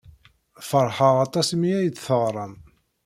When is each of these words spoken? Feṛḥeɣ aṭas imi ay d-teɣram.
Feṛḥeɣ 0.69 1.15
aṭas 1.25 1.47
imi 1.55 1.71
ay 1.79 1.89
d-teɣram. 1.89 2.53